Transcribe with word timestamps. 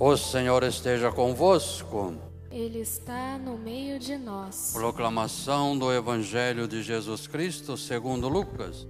O 0.00 0.16
Senhor 0.16 0.62
esteja 0.62 1.10
convosco. 1.10 2.14
Ele 2.52 2.78
está 2.78 3.36
no 3.36 3.58
meio 3.58 3.98
de 3.98 4.16
nós. 4.16 4.70
Proclamação 4.72 5.76
do 5.76 5.92
Evangelho 5.92 6.68
de 6.68 6.84
Jesus 6.84 7.26
Cristo 7.26 7.76
segundo 7.76 8.28
Lucas. 8.28 8.86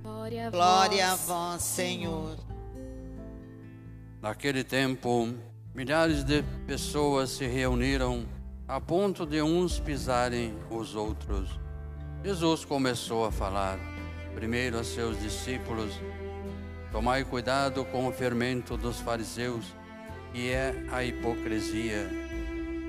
Glória 0.00 0.46
a 0.46 0.50
Glória 0.50 1.06
a 1.08 1.16
vós, 1.16 1.26
vós, 1.26 1.62
Senhor. 1.64 2.36
Naquele 4.22 4.62
tempo, 4.62 5.34
milhares 5.74 6.22
de 6.22 6.44
pessoas 6.68 7.30
se 7.30 7.48
reuniram 7.48 8.24
a 8.68 8.80
ponto 8.80 9.26
de 9.26 9.42
uns 9.42 9.80
pisarem 9.80 10.56
os 10.70 10.94
outros. 10.94 11.50
Jesus 12.22 12.64
começou 12.64 13.24
a 13.24 13.32
falar, 13.32 13.76
primeiro 14.36 14.78
a 14.78 14.84
seus 14.84 15.20
discípulos: 15.20 15.92
Tomai 16.92 17.24
cuidado 17.24 17.84
com 17.86 18.06
o 18.06 18.12
fermento 18.12 18.76
dos 18.76 19.00
fariseus, 19.00 19.64
que 20.34 20.50
é 20.50 20.74
a 20.90 21.04
hipocrisia. 21.04 22.10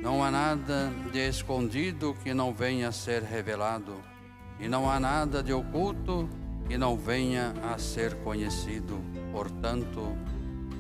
Não 0.01 0.23
há 0.23 0.31
nada 0.31 0.91
de 1.13 1.29
escondido 1.29 2.17
que 2.23 2.33
não 2.33 2.51
venha 2.51 2.87
a 2.87 2.91
ser 2.91 3.21
revelado, 3.21 3.97
e 4.59 4.67
não 4.67 4.89
há 4.89 4.99
nada 4.99 5.43
de 5.43 5.53
oculto 5.53 6.27
que 6.67 6.75
não 6.75 6.97
venha 6.97 7.53
a 7.71 7.77
ser 7.77 8.15
conhecido. 8.23 8.99
Portanto, 9.31 10.17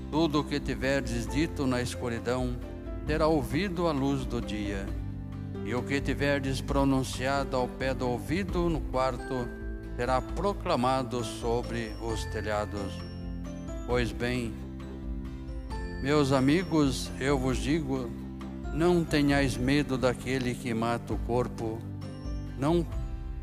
tudo 0.09 0.39
o 0.39 0.43
que 0.43 0.59
tiverdes 0.59 1.27
dito 1.27 1.67
na 1.67 1.83
escuridão 1.83 2.57
terá 3.05 3.27
ouvido 3.27 3.87
a 3.87 3.91
luz 3.91 4.25
do 4.25 4.41
dia, 4.41 4.87
e 5.63 5.75
o 5.75 5.83
que 5.83 6.01
tiverdes 6.01 6.61
pronunciado 6.61 7.55
ao 7.55 7.67
pé 7.67 7.93
do 7.93 8.09
ouvido 8.09 8.67
no 8.69 8.81
quarto 8.81 9.47
será 9.95 10.19
proclamado 10.19 11.23
sobre 11.23 11.95
os 12.01 12.25
telhados. 12.25 12.91
Pois 13.85 14.11
bem, 14.11 14.64
meus 16.01 16.31
amigos, 16.31 17.09
eu 17.19 17.37
vos 17.37 17.57
digo: 17.57 18.09
não 18.73 19.03
tenhais 19.03 19.55
medo 19.55 19.97
daquele 19.97 20.53
que 20.53 20.73
mata 20.73 21.13
o 21.13 21.17
corpo, 21.19 21.79
não 22.57 22.85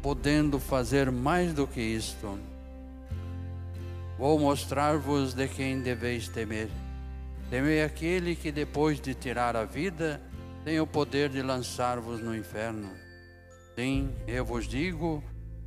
podendo 0.03 0.59
fazer 0.59 1.11
mais 1.11 1.55
do 1.55 1.67
que 1.67 1.81
isto. 1.81 2.39
Vou 4.19 4.39
mostrar-vos 4.39 5.33
de 5.35 5.49
quem 5.49 5.81
deveis 5.81 6.29
temer. 6.29 6.69
Temei 7.51 7.83
aquele 7.83 8.37
que, 8.37 8.53
depois 8.53 9.01
de 9.01 9.15
tirar 9.15 9.57
a 9.57 9.65
vida, 9.65 10.21
tem 10.65 10.79
o 10.81 10.87
poder 10.87 11.29
de 11.29 11.43
lançar-vos 11.43 12.21
no 12.21 12.37
inferno. 12.37 12.91
Sim, 13.75 14.11
eu 14.29 14.45
vos 14.45 14.69
digo: 14.69 15.23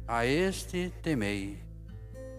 a 0.07 0.25
este 0.25 0.93
temei. 1.01 1.57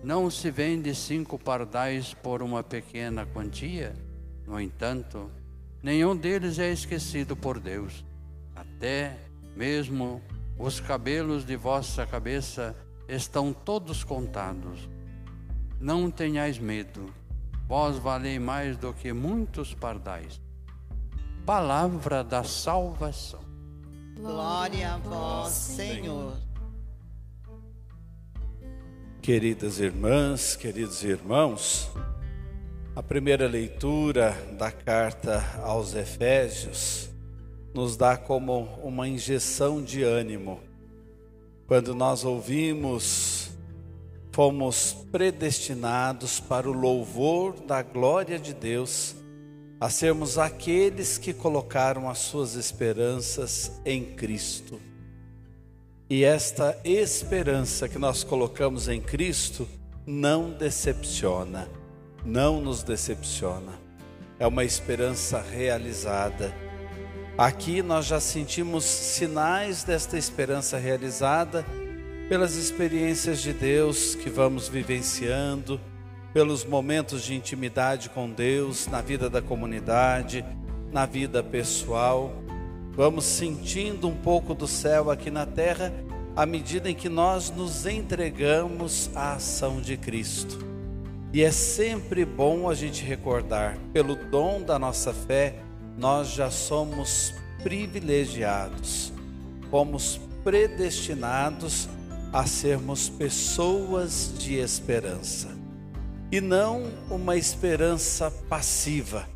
Não 0.02 0.30
se 0.30 0.50
vende 0.50 0.94
cinco 0.94 1.38
pardais 1.38 2.14
por 2.14 2.40
uma 2.42 2.62
pequena 2.62 3.26
quantia? 3.26 4.05
No 4.46 4.60
entanto, 4.60 5.30
nenhum 5.82 6.16
deles 6.16 6.58
é 6.58 6.70
esquecido 6.70 7.36
por 7.36 7.58
Deus. 7.58 8.04
Até 8.54 9.18
mesmo 9.56 10.22
os 10.58 10.80
cabelos 10.80 11.44
de 11.44 11.56
vossa 11.56 12.06
cabeça 12.06 12.76
estão 13.08 13.52
todos 13.52 14.04
contados. 14.04 14.88
Não 15.80 16.10
tenhais 16.10 16.58
medo, 16.58 17.12
vós 17.68 17.98
valei 17.98 18.38
mais 18.38 18.76
do 18.76 18.92
que 18.92 19.12
muitos 19.12 19.74
pardais. 19.74 20.40
Palavra 21.44 22.24
da 22.24 22.42
salvação. 22.42 23.44
Glória 24.16 24.94
a 24.94 24.98
vós, 24.98 25.52
Senhor. 25.52 26.36
Queridas 29.20 29.78
irmãs, 29.78 30.56
queridos 30.56 31.02
irmãos, 31.02 31.90
a 32.96 33.02
primeira 33.02 33.46
leitura 33.46 34.34
da 34.58 34.72
carta 34.72 35.44
aos 35.62 35.94
Efésios 35.94 37.10
nos 37.74 37.94
dá 37.94 38.16
como 38.16 38.62
uma 38.82 39.06
injeção 39.06 39.82
de 39.82 40.02
ânimo. 40.02 40.60
Quando 41.66 41.94
nós 41.94 42.24
ouvimos, 42.24 43.50
fomos 44.32 44.96
predestinados 45.12 46.40
para 46.40 46.70
o 46.70 46.72
louvor 46.72 47.60
da 47.60 47.82
glória 47.82 48.38
de 48.38 48.54
Deus, 48.54 49.14
a 49.78 49.90
sermos 49.90 50.38
aqueles 50.38 51.18
que 51.18 51.34
colocaram 51.34 52.08
as 52.08 52.16
suas 52.20 52.54
esperanças 52.54 53.78
em 53.84 54.02
Cristo. 54.02 54.80
E 56.08 56.24
esta 56.24 56.80
esperança 56.82 57.90
que 57.90 57.98
nós 57.98 58.24
colocamos 58.24 58.88
em 58.88 59.02
Cristo 59.02 59.68
não 60.06 60.50
decepciona, 60.50 61.68
não 62.26 62.60
nos 62.60 62.82
decepciona. 62.82 63.72
É 64.38 64.46
uma 64.46 64.64
esperança 64.64 65.40
realizada. 65.40 66.52
Aqui 67.38 67.80
nós 67.82 68.06
já 68.06 68.18
sentimos 68.18 68.84
sinais 68.84 69.84
desta 69.84 70.18
esperança 70.18 70.76
realizada 70.76 71.64
pelas 72.28 72.56
experiências 72.56 73.40
de 73.40 73.52
Deus 73.52 74.14
que 74.14 74.28
vamos 74.28 74.68
vivenciando, 74.68 75.80
pelos 76.34 76.64
momentos 76.64 77.22
de 77.22 77.34
intimidade 77.34 78.10
com 78.10 78.28
Deus 78.28 78.86
na 78.88 79.00
vida 79.00 79.30
da 79.30 79.40
comunidade, 79.40 80.44
na 80.92 81.06
vida 81.06 81.42
pessoal 81.42 82.44
Vamos 82.96 83.26
sentindo 83.26 84.08
um 84.08 84.16
pouco 84.16 84.54
do 84.54 84.66
céu 84.66 85.10
aqui 85.10 85.30
na 85.30 85.44
terra 85.44 85.92
à 86.34 86.46
medida 86.46 86.90
em 86.90 86.94
que 86.94 87.10
nós 87.10 87.50
nos 87.50 87.84
entregamos 87.84 89.10
à 89.14 89.34
ação 89.34 89.82
de 89.82 89.98
Cristo. 89.98 90.75
E 91.36 91.42
é 91.44 91.50
sempre 91.50 92.24
bom 92.24 92.66
a 92.66 92.74
gente 92.74 93.04
recordar, 93.04 93.76
pelo 93.92 94.16
dom 94.16 94.62
da 94.62 94.78
nossa 94.78 95.12
fé, 95.12 95.56
nós 95.98 96.28
já 96.28 96.50
somos 96.50 97.34
privilegiados, 97.62 99.12
fomos 99.70 100.18
predestinados 100.42 101.90
a 102.32 102.46
sermos 102.46 103.10
pessoas 103.10 104.32
de 104.38 104.54
esperança. 104.54 105.48
E 106.32 106.40
não 106.40 106.84
uma 107.10 107.36
esperança 107.36 108.30
passiva, 108.30 109.28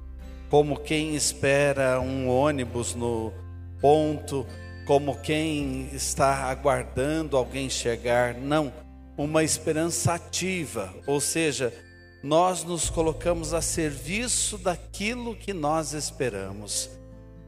como 0.48 0.80
quem 0.80 1.14
espera 1.14 2.00
um 2.00 2.30
ônibus 2.30 2.94
no 2.94 3.30
ponto, 3.78 4.46
como 4.86 5.20
quem 5.20 5.90
está 5.92 6.44
aguardando 6.44 7.36
alguém 7.36 7.68
chegar. 7.68 8.32
Não, 8.32 8.72
uma 9.18 9.44
esperança 9.44 10.14
ativa, 10.14 10.94
ou 11.06 11.20
seja, 11.20 11.70
nós 12.22 12.64
nos 12.64 12.90
colocamos 12.90 13.54
a 13.54 13.62
serviço 13.62 14.58
daquilo 14.58 15.34
que 15.34 15.54
nós 15.54 15.92
esperamos. 15.92 16.90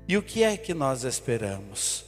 E 0.09 0.16
o 0.16 0.22
que 0.22 0.43
é 0.43 0.56
que 0.56 0.72
nós 0.72 1.05
esperamos? 1.05 2.06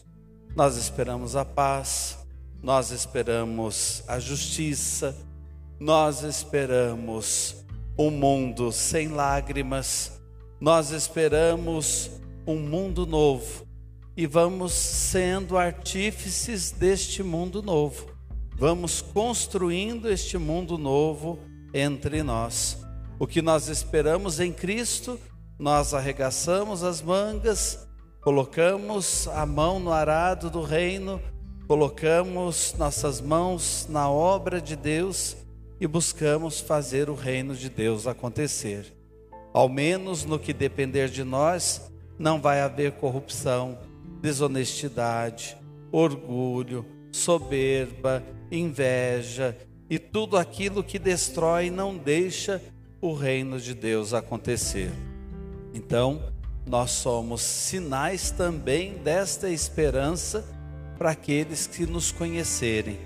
Nós 0.57 0.77
esperamos 0.77 1.37
a 1.37 1.45
paz, 1.45 2.19
nós 2.63 2.91
esperamos 2.91 4.03
a 4.09 4.19
justiça, 4.19 5.17
nós 5.79 6.23
esperamos 6.23 7.57
um 7.99 8.11
mundo 8.11 8.73
sem 8.73 9.09
lágrimas, 9.09 10.21
nós 10.61 10.91
esperamos 10.91 12.11
um 12.47 12.57
mundo 12.57 13.07
novo 13.07 13.67
e 14.17 14.27
vamos 14.27 14.73
sendo 14.73 15.59
artífices 15.59 16.71
deste 16.71 17.23
mundo 17.23 17.63
novo. 17.63 18.07
Vamos 18.57 19.03
construindo 19.03 20.09
este 20.09 20.39
mundo 20.39 20.79
novo 20.79 21.39
entre 21.75 22.23
nós. 22.23 22.79
O 23.19 23.27
que 23.27 23.43
nós 23.43 23.69
esperamos 23.69 24.39
em 24.39 24.53
Cristo, 24.53 25.19
nós 25.59 25.93
arregaçamos 25.93 26.85
as 26.85 27.03
mangas, 27.03 27.87
colocamos 28.23 29.27
a 29.29 29.45
mão 29.45 29.81
no 29.81 29.93
arado 29.93 30.49
do 30.49 30.63
reino, 30.63 31.21
colocamos 31.67 32.75
nossas 32.79 33.21
mãos 33.21 33.87
na 33.91 34.09
obra 34.09 34.61
de 34.61 34.77
Deus 34.77 35.37
e 35.81 35.87
buscamos 35.87 36.61
fazer 36.61 37.11
o 37.11 37.15
reino 37.15 37.55
de 37.57 37.69
Deus 37.69 38.07
acontecer. 38.07 38.95
Ao 39.53 39.69
menos 39.69 40.25
no 40.25 40.39
que 40.39 40.53
depender 40.53 41.09
de 41.09 41.25
nós, 41.25 41.91
não 42.19 42.41
vai 42.41 42.61
haver 42.61 42.93
corrupção, 42.93 43.79
desonestidade, 44.21 45.57
orgulho, 45.91 46.85
soberba, 47.13 48.23
inveja 48.51 49.57
e 49.89 49.99
tudo 49.99 50.37
aquilo 50.37 50.83
que 50.83 50.99
destrói 50.99 51.71
não 51.71 51.97
deixa 51.97 52.61
o 53.01 53.13
reino 53.13 53.61
de 53.61 53.75
Deus 53.75 54.15
acontecer. 54.15 54.91
Então, 55.75 56.23
nós 56.67 56.93
somos 56.93 57.43
sinais 57.43 58.31
também 58.31 58.95
desta 58.99 59.51
esperança 59.51 60.45
para 60.97 61.11
aqueles 61.11 61.67
que 61.67 61.85
nos 61.85 62.11
conhecerem. 62.11 62.99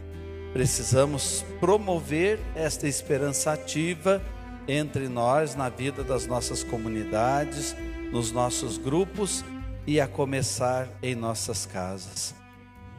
Precisamos 0.52 1.44
promover 1.58 2.38
esta 2.54 2.86
esperança 2.86 3.52
ativa 3.52 4.22
entre 4.68 5.08
nós 5.08 5.54
na 5.54 5.68
vida 5.68 6.04
das 6.04 6.26
nossas 6.26 6.62
comunidades, 6.62 7.74
nos 8.12 8.30
nossos 8.30 8.78
grupos 8.78 9.44
e 9.86 10.00
a 10.00 10.06
começar 10.06 10.88
em 11.02 11.14
nossas 11.14 11.66
casas. 11.66 12.34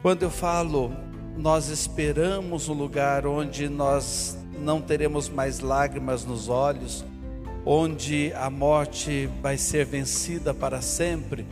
Quando 0.02 0.22
eu 0.22 0.30
falo, 0.30 0.92
nós 1.40 1.68
esperamos 1.68 2.68
um 2.68 2.74
lugar 2.74 3.26
onde 3.26 3.66
nós 3.66 4.36
não 4.58 4.78
teremos 4.78 5.26
mais 5.30 5.60
lágrimas 5.60 6.22
nos 6.22 6.50
olhos, 6.50 7.02
onde 7.64 8.30
a 8.34 8.50
morte 8.50 9.26
vai 9.40 9.56
ser 9.56 9.86
vencida 9.86 10.52
para 10.52 10.82
sempre, 10.82 11.46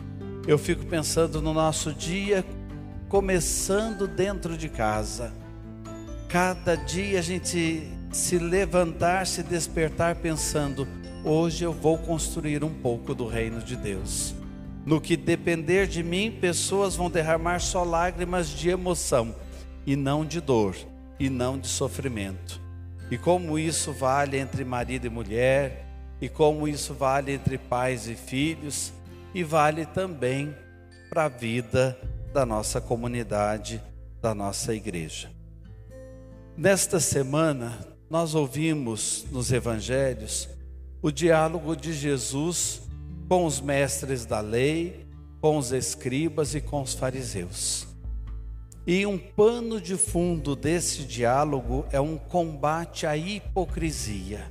eu 0.46 0.58
fico 0.58 0.84
pensando 0.84 1.40
no 1.40 1.54
nosso 1.54 1.92
dia 1.92 2.44
começando 3.08 4.06
dentro 4.06 4.58
de 4.58 4.68
casa. 4.68 5.32
Cada 6.28 6.74
dia 6.74 7.18
a 7.18 7.22
gente 7.22 7.82
se 8.12 8.38
levantar, 8.38 9.26
se 9.26 9.42
despertar 9.42 10.16
pensando: 10.16 10.86
hoje 11.24 11.64
eu 11.64 11.72
vou 11.72 11.96
construir 11.96 12.62
um 12.62 12.74
pouco 12.74 13.14
do 13.14 13.26
reino 13.26 13.62
de 13.62 13.74
Deus. 13.74 14.34
No 14.84 15.00
que 15.00 15.16
depender 15.16 15.86
de 15.86 16.02
mim, 16.02 16.30
pessoas 16.30 16.94
vão 16.94 17.10
derramar 17.10 17.58
só 17.60 17.82
lágrimas 17.84 18.50
de 18.50 18.68
emoção 18.68 19.34
e 19.88 19.96
não 19.96 20.22
de 20.22 20.38
dor 20.38 20.76
e 21.18 21.30
não 21.30 21.58
de 21.58 21.66
sofrimento. 21.66 22.60
E 23.10 23.16
como 23.16 23.58
isso 23.58 23.90
vale 23.90 24.36
entre 24.36 24.62
marido 24.62 25.06
e 25.06 25.10
mulher, 25.10 25.86
e 26.20 26.28
como 26.28 26.68
isso 26.68 26.92
vale 26.92 27.32
entre 27.32 27.56
pais 27.56 28.06
e 28.06 28.14
filhos, 28.14 28.92
e 29.34 29.42
vale 29.42 29.86
também 29.86 30.54
para 31.08 31.24
a 31.24 31.28
vida 31.28 31.98
da 32.34 32.44
nossa 32.44 32.82
comunidade, 32.82 33.82
da 34.20 34.34
nossa 34.34 34.74
igreja. 34.74 35.30
Nesta 36.54 37.00
semana, 37.00 37.78
nós 38.10 38.34
ouvimos 38.34 39.24
nos 39.32 39.50
evangelhos 39.50 40.50
o 41.00 41.10
diálogo 41.10 41.74
de 41.74 41.94
Jesus 41.94 42.82
com 43.26 43.46
os 43.46 43.58
mestres 43.58 44.26
da 44.26 44.40
lei, 44.40 45.06
com 45.40 45.56
os 45.56 45.72
escribas 45.72 46.54
e 46.54 46.60
com 46.60 46.82
os 46.82 46.92
fariseus. 46.92 47.87
E 48.90 49.04
um 49.04 49.18
pano 49.18 49.78
de 49.78 49.98
fundo 49.98 50.56
desse 50.56 51.04
diálogo 51.04 51.84
é 51.92 52.00
um 52.00 52.16
combate 52.16 53.06
à 53.06 53.14
hipocrisia. 53.14 54.50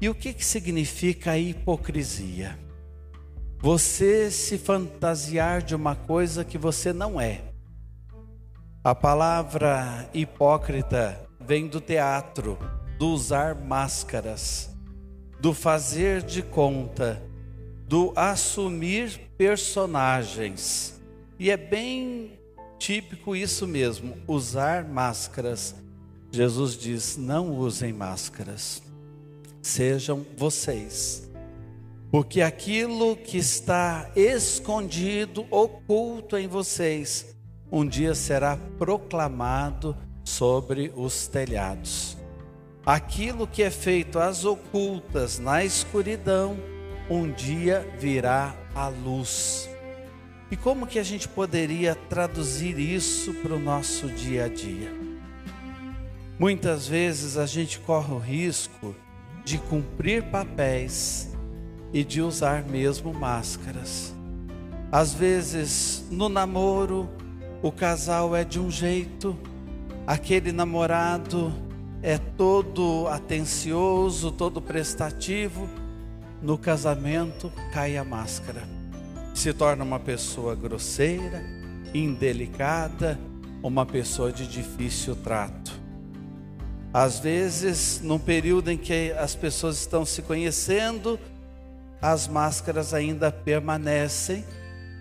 E 0.00 0.08
o 0.08 0.14
que, 0.14 0.32
que 0.32 0.44
significa 0.44 1.30
a 1.30 1.38
hipocrisia? 1.38 2.58
Você 3.60 4.28
se 4.28 4.58
fantasiar 4.58 5.62
de 5.62 5.76
uma 5.76 5.94
coisa 5.94 6.44
que 6.44 6.58
você 6.58 6.92
não 6.92 7.20
é. 7.20 7.42
A 8.82 8.92
palavra 8.92 10.10
hipócrita 10.12 11.24
vem 11.40 11.68
do 11.68 11.80
teatro, 11.80 12.58
do 12.98 13.06
usar 13.06 13.54
máscaras, 13.54 14.76
do 15.40 15.54
fazer 15.54 16.22
de 16.24 16.42
conta, 16.42 17.22
do 17.86 18.12
assumir 18.16 19.30
personagens. 19.38 21.00
E 21.38 21.52
é 21.52 21.56
bem 21.56 22.37
típico 22.78 23.34
isso 23.34 23.66
mesmo, 23.66 24.16
usar 24.26 24.84
máscaras. 24.84 25.74
Jesus 26.30 26.74
diz: 26.74 27.16
não 27.16 27.56
usem 27.58 27.92
máscaras, 27.92 28.82
sejam 29.60 30.24
vocês. 30.36 31.28
Porque 32.10 32.40
aquilo 32.40 33.16
que 33.16 33.36
está 33.36 34.10
escondido, 34.16 35.46
oculto 35.50 36.38
em 36.38 36.48
vocês, 36.48 37.36
um 37.70 37.86
dia 37.86 38.14
será 38.14 38.56
proclamado 38.78 39.94
sobre 40.24 40.90
os 40.96 41.26
telhados. 41.26 42.16
Aquilo 42.84 43.46
que 43.46 43.62
é 43.62 43.70
feito 43.70 44.18
às 44.18 44.46
ocultas, 44.46 45.38
na 45.38 45.62
escuridão, 45.62 46.56
um 47.10 47.30
dia 47.30 47.86
virá 47.98 48.54
à 48.74 48.88
luz. 48.88 49.68
E 50.50 50.56
como 50.56 50.86
que 50.86 50.98
a 50.98 51.02
gente 51.02 51.28
poderia 51.28 51.94
traduzir 51.94 52.78
isso 52.78 53.34
para 53.34 53.54
o 53.54 53.58
nosso 53.58 54.08
dia 54.08 54.46
a 54.46 54.48
dia? 54.48 54.90
Muitas 56.38 56.88
vezes 56.88 57.36
a 57.36 57.44
gente 57.44 57.78
corre 57.80 58.14
o 58.14 58.18
risco 58.18 58.94
de 59.44 59.58
cumprir 59.58 60.22
papéis 60.24 61.36
e 61.92 62.02
de 62.02 62.22
usar 62.22 62.64
mesmo 62.64 63.12
máscaras. 63.12 64.14
Às 64.90 65.12
vezes, 65.12 66.06
no 66.10 66.30
namoro, 66.30 67.10
o 67.60 67.70
casal 67.70 68.34
é 68.34 68.42
de 68.42 68.58
um 68.58 68.70
jeito, 68.70 69.36
aquele 70.06 70.50
namorado 70.50 71.52
é 72.02 72.16
todo 72.16 73.06
atencioso, 73.08 74.32
todo 74.32 74.62
prestativo, 74.62 75.68
no 76.40 76.56
casamento 76.56 77.52
cai 77.70 77.98
a 77.98 78.04
máscara 78.04 78.77
se 79.38 79.52
torna 79.52 79.84
uma 79.84 80.00
pessoa 80.00 80.56
grosseira, 80.56 81.40
indelicada, 81.94 83.16
uma 83.62 83.86
pessoa 83.86 84.32
de 84.32 84.44
difícil 84.48 85.14
trato. 85.14 85.80
Às 86.92 87.20
vezes, 87.20 88.00
num 88.02 88.18
período 88.18 88.68
em 88.68 88.76
que 88.76 89.12
as 89.12 89.36
pessoas 89.36 89.78
estão 89.78 90.04
se 90.04 90.22
conhecendo, 90.22 91.20
as 92.02 92.26
máscaras 92.26 92.92
ainda 92.92 93.30
permanecem, 93.30 94.44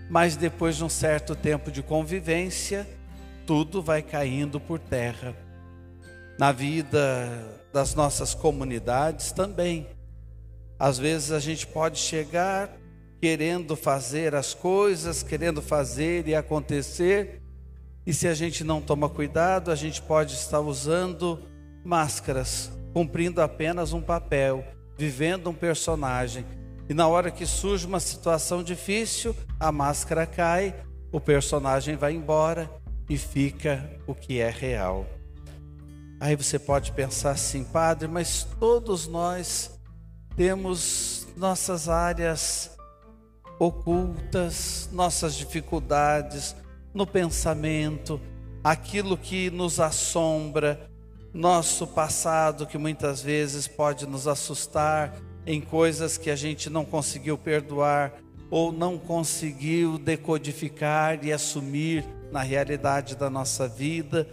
mas 0.07 0.35
depois 0.35 0.75
de 0.75 0.83
um 0.83 0.89
certo 0.89 1.35
tempo 1.35 1.71
de 1.71 1.81
convivência, 1.81 2.87
tudo 3.43 3.81
vai 3.81 4.03
caindo 4.03 4.59
por 4.59 4.77
terra. 4.77 5.35
Na 6.37 6.51
vida 6.51 7.59
das 7.73 7.95
nossas 7.95 8.35
comunidades 8.35 9.31
também. 9.31 9.87
Às 10.77 10.99
vezes 10.99 11.31
a 11.31 11.39
gente 11.39 11.65
pode 11.65 11.97
chegar 11.97 12.69
querendo 13.21 13.75
fazer 13.75 14.35
as 14.35 14.53
coisas, 14.53 15.23
querendo 15.23 15.61
fazer 15.61 16.27
e 16.27 16.35
acontecer, 16.35 17.41
e 18.07 18.13
se 18.13 18.25
a 18.25 18.33
gente 18.33 18.63
não 18.63 18.81
toma 18.81 19.09
cuidado, 19.09 19.69
a 19.69 19.75
gente 19.75 20.01
pode 20.01 20.33
estar 20.33 20.61
usando 20.61 21.39
máscaras, 21.83 22.71
cumprindo 22.93 23.41
apenas 23.41 23.91
um 23.91 24.01
papel, 24.01 24.63
vivendo 24.97 25.49
um 25.49 25.53
personagem. 25.53 26.45
E 26.87 26.93
na 26.93 27.05
hora 27.05 27.29
que 27.29 27.45
surge 27.45 27.85
uma 27.85 27.99
situação 27.99 28.63
difícil, 28.63 29.35
a 29.59 29.73
máscara 29.73 30.25
cai, 30.25 30.73
o 31.11 31.19
personagem 31.19 31.97
vai 31.97 32.13
embora 32.13 32.71
e 33.09 33.17
fica 33.17 33.99
o 34.07 34.15
que 34.15 34.39
é 34.39 34.49
real. 34.49 35.05
Aí 36.17 36.33
você 36.35 36.57
pode 36.57 36.93
pensar 36.93 37.31
assim, 37.31 37.65
padre, 37.65 38.07
mas 38.07 38.47
todos 38.57 39.05
nós 39.05 39.77
temos 40.37 41.27
nossas 41.35 41.89
áreas 41.89 42.76
ocultas, 43.59 44.89
nossas 44.91 45.35
dificuldades 45.35 46.55
no 46.93 47.05
pensamento, 47.05 48.19
aquilo 48.63 49.17
que 49.17 49.49
nos 49.49 49.79
assombra, 49.79 50.89
nosso 51.33 51.85
passado 51.87 52.65
que 52.65 52.77
muitas 52.77 53.21
vezes 53.21 53.67
pode 53.67 54.07
nos 54.07 54.27
assustar 54.27 55.13
em 55.45 55.61
coisas 55.61 56.17
que 56.17 56.29
a 56.29 56.35
gente 56.35 56.69
não 56.69 56.83
conseguiu 56.83 57.37
perdoar 57.37 58.13
ou 58.49 58.71
não 58.71 58.97
conseguiu 58.97 59.97
decodificar 59.97 61.23
e 61.23 61.31
assumir 61.31 62.05
na 62.31 62.41
realidade 62.41 63.15
da 63.15 63.29
nossa 63.29 63.67
vida. 63.67 64.27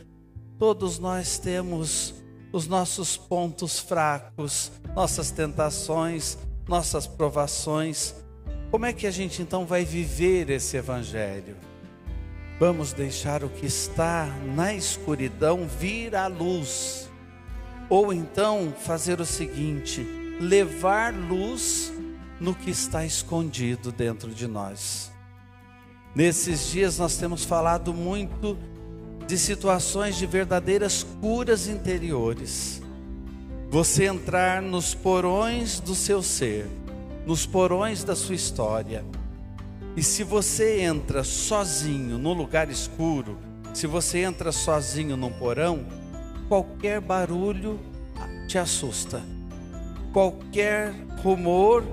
Todos 0.59 0.99
nós 0.99 1.39
temos 1.39 2.15
os 2.53 2.67
nossos 2.67 3.17
pontos 3.17 3.79
fracos, 3.79 4.71
nossas 4.95 5.31
tentações, 5.31 6.39
nossas 6.69 7.07
provações. 7.07 8.15
Como 8.75 8.87
é 8.87 8.93
que 8.93 9.07
a 9.07 9.11
gente 9.13 9.41
então 9.41 9.65
vai 9.65 9.85
viver 9.85 10.51
esse 10.51 10.77
evangelho? 10.77 11.55
Vamos 12.59 12.93
deixar 12.93 13.45
o 13.45 13.49
que 13.49 13.67
está 13.67 14.27
na 14.53 14.75
escuridão 14.75 15.65
vir 15.65 16.17
à 16.17 16.27
luz. 16.27 17.09
Ou 17.89 18.13
então 18.13 18.75
fazer 18.77 19.21
o 19.21 19.25
seguinte: 19.25 20.05
levar 20.41 21.15
luz 21.15 21.93
no 22.41 22.53
que 22.53 22.69
está 22.69 23.07
escondido 23.07 23.93
dentro 23.93 24.35
de 24.35 24.49
nós. 24.49 25.13
Nesses 26.13 26.73
dias 26.73 26.99
nós 26.99 27.17
temos 27.17 27.45
falado 27.45 27.95
muito 27.95 28.59
de 29.25 29.39
situações 29.39 30.17
de 30.17 30.27
verdadeiras 30.27 31.07
curas 31.21 31.69
interiores. 31.69 32.83
Você 33.71 34.07
entrar 34.07 34.61
nos 34.61 34.97
porões 34.97 35.79
do 35.79 35.95
seu 35.95 36.21
ser 36.25 36.67
nos 37.27 37.47
porões 37.47 38.05
da 38.05 38.15
sua 38.15 38.35
história. 38.35 39.05
E 39.97 40.03
se 40.03 40.25
você 40.25 40.81
entra 40.81 41.23
sozinho 41.23 42.19
num 42.19 42.33
lugar 42.33 42.69
escuro, 42.69 43.39
se 43.73 43.87
você 43.87 44.19
entra 44.19 44.53
sozinho 44.53 45.17
num 45.17 45.33
porão, 45.33 45.87
qualquer 46.49 47.01
barulho 47.01 47.79
te 48.47 48.59
assusta. 48.59 49.23
Qualquer 50.13 50.93
rumor 51.23 51.85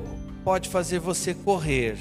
pode 0.43 0.69
fazer 0.69 0.99
você 0.99 1.33
correr. 1.33 1.97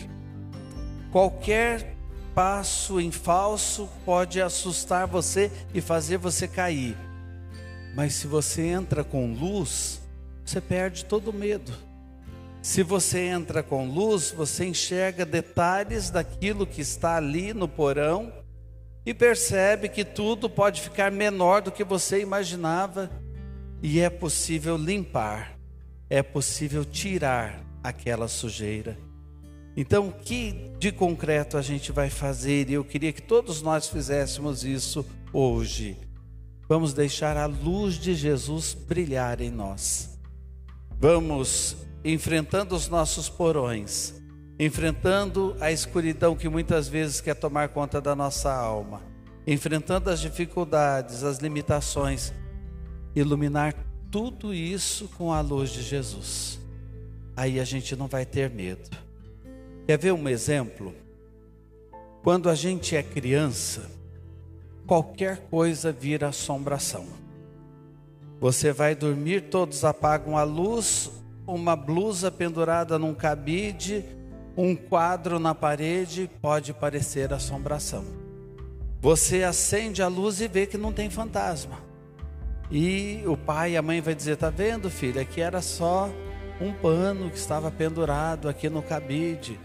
Qualquer 1.12 1.96
passo 2.34 3.00
em 3.00 3.10
falso 3.10 3.88
pode 4.04 4.40
assustar 4.40 5.06
você 5.06 5.50
e 5.74 5.80
fazer 5.80 6.16
você 6.16 6.46
cair. 6.46 6.96
Mas 7.94 8.14
se 8.14 8.26
você 8.26 8.66
entra 8.66 9.02
com 9.02 9.32
luz, 9.32 10.00
você 10.44 10.60
perde 10.60 11.04
todo 11.04 11.28
o 11.30 11.34
medo. 11.34 11.89
Se 12.62 12.82
você 12.82 13.20
entra 13.20 13.62
com 13.62 13.88
luz, 13.88 14.30
você 14.30 14.66
enxerga 14.66 15.24
detalhes 15.24 16.10
daquilo 16.10 16.66
que 16.66 16.82
está 16.82 17.16
ali 17.16 17.54
no 17.54 17.66
porão 17.66 18.32
e 19.04 19.14
percebe 19.14 19.88
que 19.88 20.04
tudo 20.04 20.48
pode 20.48 20.82
ficar 20.82 21.10
menor 21.10 21.62
do 21.62 21.72
que 21.72 21.82
você 21.82 22.20
imaginava 22.20 23.10
e 23.82 23.98
é 23.98 24.10
possível 24.10 24.76
limpar. 24.76 25.58
é 26.10 26.24
possível 26.24 26.84
tirar 26.84 27.64
aquela 27.84 28.26
sujeira. 28.26 28.98
Então, 29.76 30.08
o 30.08 30.12
que 30.12 30.72
de 30.76 30.90
concreto 30.90 31.56
a 31.56 31.62
gente 31.62 31.92
vai 31.92 32.10
fazer? 32.10 32.68
E 32.68 32.74
eu 32.74 32.84
queria 32.84 33.12
que 33.12 33.22
todos 33.22 33.62
nós 33.62 33.88
fizéssemos 33.88 34.64
isso 34.64 35.06
hoje. 35.32 35.96
Vamos 36.68 36.92
deixar 36.92 37.36
a 37.36 37.46
luz 37.46 37.94
de 37.94 38.12
Jesus 38.12 38.74
brilhar 38.74 39.40
em 39.40 39.50
nós. 39.50 40.18
Vamos 41.00 41.78
enfrentando 42.04 42.76
os 42.76 42.86
nossos 42.86 43.26
porões, 43.26 44.22
enfrentando 44.58 45.56
a 45.58 45.72
escuridão 45.72 46.36
que 46.36 46.46
muitas 46.46 46.88
vezes 46.88 47.22
quer 47.22 47.34
tomar 47.34 47.70
conta 47.70 48.02
da 48.02 48.14
nossa 48.14 48.52
alma, 48.52 49.00
enfrentando 49.46 50.10
as 50.10 50.20
dificuldades, 50.20 51.24
as 51.24 51.38
limitações, 51.38 52.34
iluminar 53.16 53.74
tudo 54.10 54.52
isso 54.52 55.08
com 55.16 55.32
a 55.32 55.40
luz 55.40 55.70
de 55.70 55.80
Jesus. 55.80 56.60
Aí 57.34 57.58
a 57.58 57.64
gente 57.64 57.96
não 57.96 58.06
vai 58.06 58.26
ter 58.26 58.50
medo. 58.50 58.90
Quer 59.86 59.98
ver 59.98 60.12
um 60.12 60.28
exemplo? 60.28 60.94
Quando 62.22 62.50
a 62.50 62.54
gente 62.54 62.94
é 62.94 63.02
criança, 63.02 63.90
qualquer 64.86 65.48
coisa 65.48 65.90
vira 65.90 66.28
assombração. 66.28 67.06
Você 68.40 68.72
vai 68.72 68.94
dormir, 68.94 69.42
todos 69.50 69.84
apagam 69.84 70.34
a 70.34 70.42
luz, 70.42 71.10
uma 71.46 71.76
blusa 71.76 72.30
pendurada 72.30 72.98
num 72.98 73.12
cabide, 73.12 74.02
um 74.56 74.74
quadro 74.74 75.38
na 75.38 75.54
parede, 75.54 76.30
pode 76.40 76.72
parecer 76.72 77.34
assombração. 77.34 78.02
Você 79.02 79.42
acende 79.42 80.02
a 80.02 80.08
luz 80.08 80.40
e 80.40 80.48
vê 80.48 80.66
que 80.66 80.78
não 80.78 80.90
tem 80.90 81.10
fantasma. 81.10 81.78
E 82.70 83.22
o 83.26 83.36
pai 83.36 83.72
e 83.72 83.76
a 83.76 83.82
mãe 83.82 84.00
vai 84.00 84.14
dizer: 84.14 84.36
"Tá 84.38 84.48
vendo, 84.48 84.88
filha, 84.88 85.22
que 85.22 85.42
era 85.42 85.60
só 85.60 86.08
um 86.60 86.72
pano 86.72 87.30
que 87.30 87.36
estava 87.36 87.70
pendurado 87.70 88.48
aqui 88.48 88.70
no 88.70 88.82
cabide. 88.82 89.60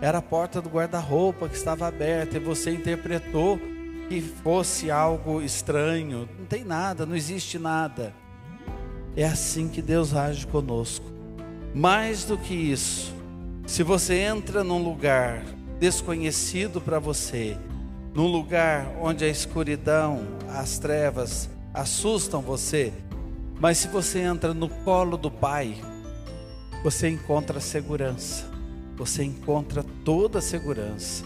Era 0.00 0.18
a 0.18 0.22
porta 0.22 0.60
do 0.60 0.68
guarda-roupa 0.68 1.48
que 1.48 1.56
estava 1.56 1.86
aberta 1.86 2.36
e 2.36 2.40
você 2.40 2.70
interpretou 2.70 3.58
que 4.10 4.20
fosse 4.20 4.90
algo 4.90 5.40
estranho. 5.40 6.28
Não 6.36 6.46
tem 6.46 6.64
nada, 6.64 7.06
não 7.06 7.14
existe 7.14 7.60
nada. 7.60 8.12
É 9.16 9.24
assim 9.24 9.68
que 9.68 9.80
Deus 9.80 10.16
age 10.16 10.48
conosco. 10.48 11.06
Mais 11.72 12.24
do 12.24 12.36
que 12.36 12.52
isso, 12.52 13.14
se 13.68 13.84
você 13.84 14.16
entra 14.16 14.64
num 14.64 14.82
lugar 14.82 15.44
desconhecido 15.78 16.80
para 16.80 16.98
você, 16.98 17.56
num 18.12 18.26
lugar 18.26 18.84
onde 19.00 19.24
a 19.24 19.28
escuridão, 19.28 20.26
as 20.48 20.80
trevas 20.80 21.48
assustam 21.72 22.42
você, 22.42 22.92
mas 23.60 23.78
se 23.78 23.86
você 23.86 24.18
entra 24.18 24.52
no 24.52 24.68
colo 24.68 25.16
do 25.16 25.30
Pai, 25.30 25.76
você 26.82 27.08
encontra 27.08 27.60
segurança, 27.60 28.50
você 28.96 29.22
encontra 29.22 29.84
toda 30.04 30.40
a 30.40 30.42
segurança 30.42 31.24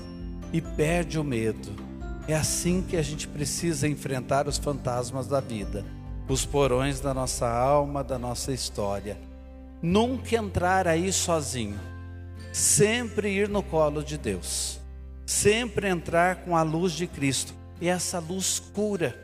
e 0.52 0.60
perde 0.60 1.18
o 1.18 1.24
medo. 1.24 1.93
É 2.26 2.34
assim 2.34 2.80
que 2.80 2.96
a 2.96 3.02
gente 3.02 3.28
precisa 3.28 3.86
enfrentar 3.86 4.48
os 4.48 4.56
fantasmas 4.56 5.26
da 5.26 5.40
vida, 5.40 5.84
os 6.26 6.46
porões 6.46 6.98
da 6.98 7.12
nossa 7.12 7.46
alma, 7.46 8.02
da 8.02 8.18
nossa 8.18 8.50
história. 8.50 9.18
Nunca 9.82 10.34
entrar 10.34 10.88
aí 10.88 11.12
sozinho, 11.12 11.78
sempre 12.50 13.28
ir 13.28 13.46
no 13.46 13.62
colo 13.62 14.02
de 14.02 14.16
Deus, 14.16 14.80
sempre 15.26 15.86
entrar 15.86 16.36
com 16.36 16.56
a 16.56 16.62
luz 16.62 16.92
de 16.92 17.06
Cristo, 17.06 17.52
e 17.78 17.88
essa 17.88 18.18
luz 18.18 18.58
cura. 18.58 19.14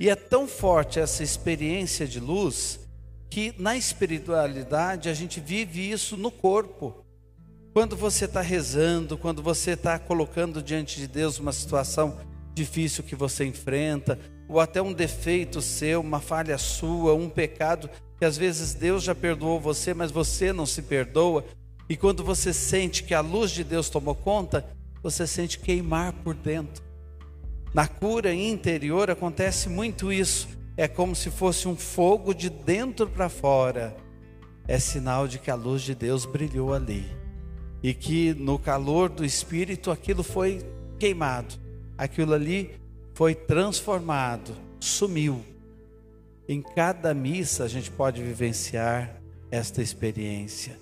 E 0.00 0.10
é 0.10 0.16
tão 0.16 0.48
forte 0.48 0.98
essa 0.98 1.22
experiência 1.22 2.08
de 2.08 2.18
luz 2.18 2.80
que 3.28 3.54
na 3.56 3.76
espiritualidade 3.76 5.08
a 5.08 5.14
gente 5.14 5.38
vive 5.38 5.88
isso 5.88 6.16
no 6.16 6.32
corpo. 6.32 7.04
Quando 7.72 7.96
você 7.96 8.24
está 8.24 8.40
rezando, 8.40 9.16
quando 9.16 9.42
você 9.42 9.72
está 9.72 9.96
colocando 9.96 10.60
diante 10.60 10.98
de 10.98 11.06
Deus 11.06 11.38
uma 11.38 11.52
situação 11.52 12.18
difícil 12.52 13.04
que 13.04 13.14
você 13.14 13.44
enfrenta, 13.44 14.18
ou 14.48 14.58
até 14.58 14.82
um 14.82 14.92
defeito 14.92 15.62
seu, 15.62 16.00
uma 16.00 16.18
falha 16.20 16.58
sua, 16.58 17.14
um 17.14 17.28
pecado 17.30 17.88
que 18.18 18.24
às 18.24 18.36
vezes 18.36 18.74
Deus 18.74 19.04
já 19.04 19.14
perdoou 19.14 19.60
você, 19.60 19.94
mas 19.94 20.10
você 20.10 20.52
não 20.52 20.66
se 20.66 20.82
perdoa. 20.82 21.44
E 21.88 21.96
quando 21.96 22.24
você 22.24 22.52
sente 22.52 23.04
que 23.04 23.14
a 23.14 23.20
luz 23.20 23.52
de 23.52 23.62
Deus 23.62 23.88
tomou 23.88 24.16
conta, 24.16 24.66
você 25.00 25.24
sente 25.24 25.58
queimar 25.58 26.12
por 26.12 26.34
dentro. 26.34 26.82
Na 27.72 27.86
cura 27.86 28.34
interior 28.34 29.10
acontece 29.10 29.68
muito 29.68 30.12
isso. 30.12 30.48
É 30.76 30.88
como 30.88 31.14
se 31.14 31.30
fosse 31.30 31.68
um 31.68 31.76
fogo 31.76 32.34
de 32.34 32.50
dentro 32.50 33.08
para 33.08 33.28
fora. 33.28 33.96
É 34.66 34.78
sinal 34.78 35.28
de 35.28 35.38
que 35.38 35.52
a 35.52 35.54
luz 35.54 35.82
de 35.82 35.94
Deus 35.94 36.26
brilhou 36.26 36.74
ali. 36.74 37.19
E 37.82 37.94
que 37.94 38.34
no 38.34 38.58
calor 38.58 39.08
do 39.08 39.24
Espírito 39.24 39.90
aquilo 39.90 40.22
foi 40.22 40.60
queimado. 40.98 41.54
Aquilo 41.96 42.34
ali 42.34 42.70
foi 43.14 43.34
transformado, 43.34 44.54
sumiu. 44.78 45.44
Em 46.48 46.62
cada 46.62 47.14
missa 47.14 47.64
a 47.64 47.68
gente 47.68 47.90
pode 47.90 48.22
vivenciar 48.22 49.20
esta 49.50 49.82
experiência. 49.82 50.78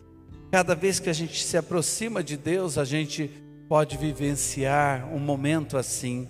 Cada 0.51 0.75
vez 0.75 0.99
que 0.99 1.11
a 1.11 1.13
gente 1.13 1.45
se 1.45 1.57
aproxima 1.57 2.23
de 2.23 2.37
Deus, 2.37 2.79
a 2.79 2.85
gente 2.85 3.31
pode 3.69 3.97
vivenciar 3.97 5.07
um 5.13 5.19
momento 5.19 5.77
assim. 5.77 6.27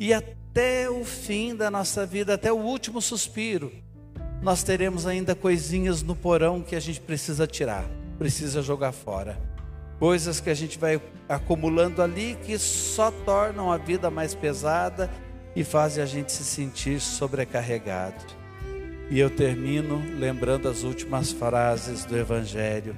E 0.00 0.12
até 0.12 0.88
o 0.88 1.04
fim 1.04 1.54
da 1.54 1.70
nossa 1.70 2.06
vida, 2.06 2.34
até 2.34 2.50
o 2.52 2.56
último 2.56 3.00
suspiro, 3.00 3.70
nós 4.40 4.62
teremos 4.62 5.06
ainda 5.06 5.34
coisinhas 5.34 6.02
no 6.02 6.16
porão 6.16 6.62
que 6.62 6.74
a 6.74 6.80
gente 6.80 7.00
precisa 7.00 7.46
tirar, 7.46 7.84
precisa 8.18 8.62
jogar 8.62 8.92
fora. 8.92 9.51
Coisas 10.02 10.40
que 10.40 10.50
a 10.50 10.54
gente 10.54 10.80
vai 10.80 11.00
acumulando 11.28 12.02
ali 12.02 12.36
que 12.44 12.58
só 12.58 13.12
tornam 13.24 13.70
a 13.70 13.76
vida 13.76 14.10
mais 14.10 14.34
pesada 14.34 15.08
e 15.54 15.62
fazem 15.62 16.02
a 16.02 16.06
gente 16.06 16.32
se 16.32 16.42
sentir 16.42 16.98
sobrecarregado. 16.98 18.24
E 19.08 19.20
eu 19.20 19.30
termino 19.30 20.02
lembrando 20.18 20.68
as 20.68 20.82
últimas 20.82 21.30
frases 21.30 22.04
do 22.04 22.18
Evangelho. 22.18 22.96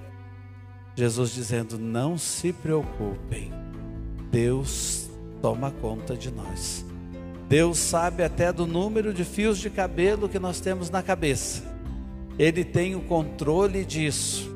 Jesus 0.97 1.35
dizendo: 1.35 1.79
Não 1.79 2.17
se 2.17 2.55
preocupem, 2.55 3.53
Deus 4.31 5.11
toma 5.43 5.71
conta 5.73 6.17
de 6.17 6.31
nós. 6.31 6.87
Deus 7.51 7.77
sabe 7.77 8.23
até 8.23 8.51
do 8.51 8.67
número 8.67 9.13
de 9.13 9.25
fios 9.25 9.59
de 9.59 9.69
cabelo 9.69 10.27
que 10.27 10.39
nós 10.39 10.59
temos 10.59 10.89
na 10.89 11.03
cabeça. 11.03 11.65
Ele 12.39 12.65
tem 12.65 12.95
o 12.95 13.03
controle 13.03 13.85
disso. 13.85 14.54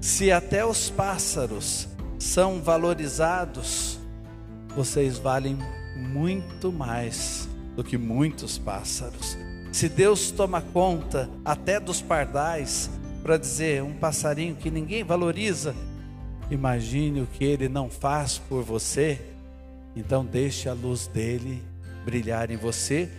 Se 0.00 0.30
até 0.30 0.64
os 0.64 0.90
pássaros 0.90 1.88
são 2.18 2.60
valorizados, 2.60 3.98
vocês 4.74 5.18
valem 5.18 5.58
muito 5.96 6.70
mais 6.70 7.48
do 7.74 7.82
que 7.82 7.96
muitos 7.98 8.58
pássaros. 8.58 9.36
Se 9.72 9.88
Deus 9.88 10.30
toma 10.30 10.60
conta 10.60 11.28
até 11.44 11.80
dos 11.80 12.00
pardais, 12.00 12.90
para 13.22 13.36
dizer 13.36 13.82
um 13.82 13.92
passarinho 13.92 14.54
que 14.54 14.70
ninguém 14.70 15.02
valoriza, 15.02 15.74
imagine 16.48 17.22
o 17.22 17.26
que 17.26 17.44
ele 17.44 17.68
não 17.68 17.90
faz 17.90 18.38
por 18.38 18.62
você. 18.62 19.20
Então 19.96 20.24
deixe 20.24 20.68
a 20.68 20.72
luz 20.72 21.08
dele 21.08 21.60
brilhar 22.04 22.52
em 22.52 22.56
você, 22.56 23.10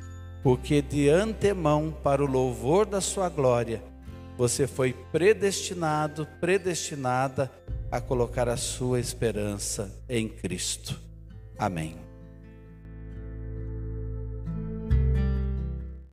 porque 0.42 0.82
de 0.82 1.10
antemão 1.10 1.94
para 2.04 2.24
o 2.24 2.28
louvor 2.28 2.86
da 2.86 3.02
sua 3.02 3.28
glória, 3.28 3.84
você 4.38 4.68
foi 4.68 4.94
predestinado, 5.12 6.28
predestinada 6.40 7.52
a 7.92 8.00
colocar 8.00 8.48
a 8.48 8.58
sua 8.58 9.00
esperança 9.00 9.92
em 10.08 10.30
Cristo. 10.30 11.00
Amém. 11.58 12.07